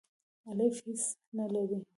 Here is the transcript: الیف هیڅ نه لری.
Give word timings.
الیف 0.49 0.75
هیڅ 0.85 1.03
نه 1.37 1.45
لری. 1.53 1.79